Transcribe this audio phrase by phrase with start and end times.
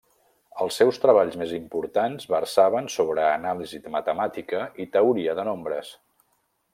[0.63, 5.93] Els seus treballs més importants versaven sobre anàlisi matemàtica i teoria de nombres.